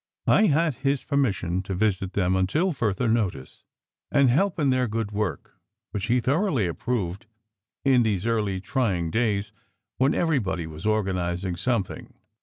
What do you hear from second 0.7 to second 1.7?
his permission